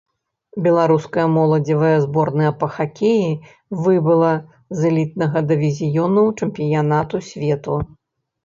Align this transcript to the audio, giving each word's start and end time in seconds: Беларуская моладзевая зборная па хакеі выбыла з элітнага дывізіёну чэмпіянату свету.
Беларуская 0.67 1.25
моладзевая 1.33 1.97
зборная 2.05 2.51
па 2.63 2.67
хакеі 2.79 3.29
выбыла 3.83 4.33
з 4.81 4.91
элітнага 4.93 5.37
дывізіёну 5.53 6.25
чэмпіянату 6.39 7.17
свету. 7.31 7.73